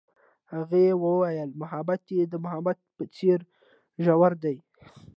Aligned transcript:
هغې 0.53 0.85
وویل 1.03 1.49
محبت 1.61 2.01
یې 2.15 2.21
د 2.31 2.33
محبت 2.45 2.77
په 2.95 3.03
څېر 3.15 3.39
ژور 4.03 4.33
دی. 4.43 4.57